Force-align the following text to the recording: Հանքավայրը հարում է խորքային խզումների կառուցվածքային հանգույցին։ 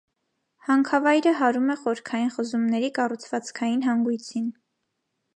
Հանքավայրը 0.67 1.33
հարում 1.41 1.67
է 1.73 1.75
խորքային 1.81 2.31
խզումների 2.37 2.89
կառուցվածքային 2.95 3.85
հանգույցին։ 3.89 4.49